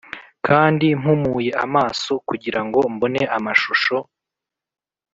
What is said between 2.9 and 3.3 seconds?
mbone